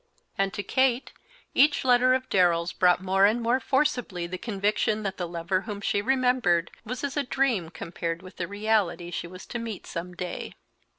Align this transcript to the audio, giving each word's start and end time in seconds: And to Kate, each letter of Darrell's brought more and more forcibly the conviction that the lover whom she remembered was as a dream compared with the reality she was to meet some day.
And 0.35 0.51
to 0.55 0.63
Kate, 0.63 1.11
each 1.53 1.85
letter 1.85 2.15
of 2.15 2.27
Darrell's 2.27 2.73
brought 2.73 3.03
more 3.03 3.27
and 3.27 3.39
more 3.39 3.59
forcibly 3.59 4.25
the 4.25 4.39
conviction 4.39 5.03
that 5.03 5.17
the 5.17 5.27
lover 5.27 5.61
whom 5.61 5.79
she 5.79 6.01
remembered 6.01 6.71
was 6.83 7.03
as 7.03 7.15
a 7.17 7.23
dream 7.23 7.69
compared 7.69 8.23
with 8.23 8.37
the 8.37 8.47
reality 8.47 9.11
she 9.11 9.27
was 9.27 9.45
to 9.45 9.59
meet 9.59 9.85
some 9.85 10.15
day. 10.15 10.55